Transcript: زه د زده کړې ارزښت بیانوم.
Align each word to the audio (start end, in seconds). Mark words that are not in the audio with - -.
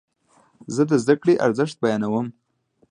زه 0.75 0.81
د 0.89 0.91
زده 1.03 1.15
کړې 1.21 1.33
ارزښت 1.45 1.75
بیانوم. 1.83 2.27